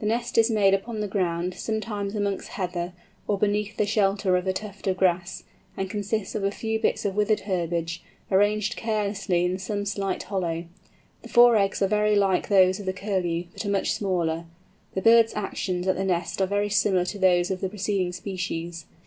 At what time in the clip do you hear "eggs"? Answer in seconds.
11.56-11.80